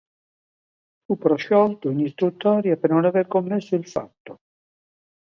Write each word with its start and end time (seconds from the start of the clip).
Fu 1.05 1.15
prosciolto 1.15 1.91
in 1.91 1.99
istruttoria 1.99 2.75
per 2.75 2.89
non 2.89 3.05
aver 3.05 3.27
commesso 3.27 3.75
il 3.75 3.87
fatto. 3.87 4.39